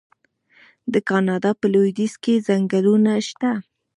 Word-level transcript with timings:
د 0.93 0.95
کاناډا 1.09 1.51
په 1.59 1.65
لویدیځ 1.73 2.13
کې 2.23 2.43
ځنګلونه 2.47 3.11
شته. 3.27 3.51